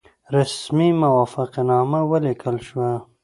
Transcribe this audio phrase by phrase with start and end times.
[0.35, 2.91] رسمي موافقتنامه ولیکل شوه.